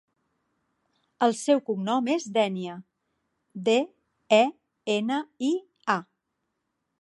[1.25, 2.77] El seu cognom és Denia:
[3.69, 3.77] de,
[4.41, 4.43] e,
[4.97, 5.53] ena, i,
[5.97, 6.01] a.